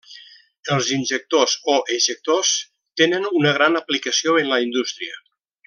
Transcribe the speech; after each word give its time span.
Els 0.75 0.87
injectors 0.95 1.53
o 1.73 1.75
ejectors 1.97 2.55
tenen 3.03 3.29
una 3.41 3.53
gran 3.59 3.81
aplicació 3.83 4.39
en 4.45 4.51
la 4.55 4.61
indústria. 4.71 5.25